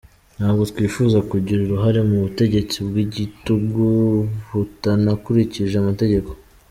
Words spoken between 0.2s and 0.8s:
Ntabwo